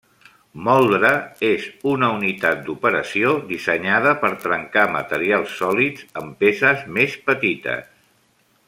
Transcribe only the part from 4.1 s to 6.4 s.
per trencar materials sòlids en